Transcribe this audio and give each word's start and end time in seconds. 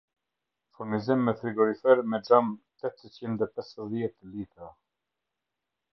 Furnizim 0.77 1.19
me 1.25 1.33
frigorifer 1.41 1.95
me 2.13 2.19
xham 2.29 2.49
tetëqind 2.85 3.45
e 3.47 3.51
pesëdhjetë 3.55 4.31
litra 4.33 4.75